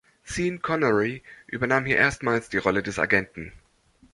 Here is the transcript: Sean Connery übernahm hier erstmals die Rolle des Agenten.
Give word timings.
Sean 0.23 0.57
Connery 0.63 1.21
übernahm 1.45 1.85
hier 1.85 1.97
erstmals 1.97 2.49
die 2.49 2.57
Rolle 2.57 2.81
des 2.81 2.97
Agenten. 2.97 3.53